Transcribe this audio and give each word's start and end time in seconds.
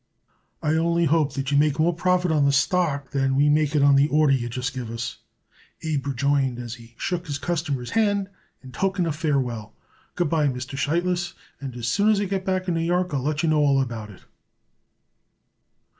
"I 0.63 0.73
only 0.77 1.05
hope 1.05 1.29
it 1.29 1.35
that 1.35 1.51
you 1.51 1.57
make 1.59 1.77
more 1.77 1.93
profit 1.93 2.31
on 2.31 2.45
the 2.45 2.51
stock 2.51 3.11
than 3.11 3.35
we 3.35 3.49
make 3.49 3.75
it 3.75 3.83
on 3.83 3.95
the 3.95 4.07
order 4.07 4.33
you 4.33 4.49
just 4.49 4.73
give 4.73 4.89
us," 4.89 5.19
Abe 5.83 6.07
rejoined 6.07 6.57
as 6.57 6.73
he 6.73 6.95
shook 6.97 7.27
his 7.27 7.37
customer's 7.37 7.91
hand 7.91 8.27
in 8.63 8.71
token 8.71 9.05
of 9.05 9.15
farewell. 9.15 9.75
"Good 10.15 10.27
by, 10.31 10.47
Mr. 10.47 10.75
Sheitlis, 10.75 11.35
and 11.59 11.75
as 11.75 11.87
soon 11.87 12.09
as 12.09 12.19
I 12.19 12.25
get 12.25 12.45
back 12.45 12.67
in 12.67 12.73
New 12.73 12.79
York 12.81 13.13
I'll 13.13 13.21
let 13.21 13.43
you 13.43 13.49
know 13.49 13.59
all 13.59 13.79
about 13.79 14.09
it." 14.09 14.21